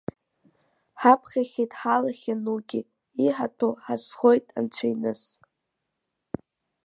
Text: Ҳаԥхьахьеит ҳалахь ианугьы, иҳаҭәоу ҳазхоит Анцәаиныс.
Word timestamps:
Ҳаԥхьахьеит 1.01 1.71
ҳалахь 1.79 2.25
ианугьы, 2.29 2.81
иҳаҭәоу 3.25 3.73
ҳазхоит 3.83 4.45
Анцәаиныс. 4.57 5.21